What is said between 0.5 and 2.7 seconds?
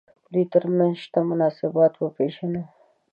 تر منځ شته مناسبات وپېژنو.